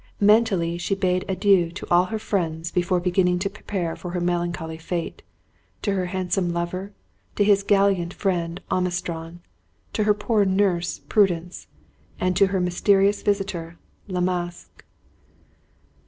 Mentally, 0.19 0.79
she 0.79 0.95
bade 0.95 1.23
adieu 1.29 1.69
to 1.73 1.85
all 1.91 2.05
her 2.05 2.17
friends 2.17 2.71
before 2.71 2.99
beginning 2.99 3.37
to 3.37 3.51
prepare 3.51 3.95
for 3.95 4.09
her 4.09 4.19
melancholy 4.19 4.79
fate 4.79 5.21
to 5.83 5.93
her 5.93 6.07
handsome 6.07 6.51
lover, 6.51 6.91
to 7.35 7.43
his 7.43 7.61
gallant 7.61 8.11
friend 8.11 8.61
Ormiston, 8.71 9.41
to 9.93 10.05
her 10.05 10.15
poor 10.15 10.43
nurse, 10.43 11.01
Prudence, 11.07 11.67
and 12.19 12.35
to 12.35 12.47
her 12.47 12.59
mysterious 12.59 13.21
visitor, 13.21 13.77
La 14.07 14.21
Masque. 14.21 14.83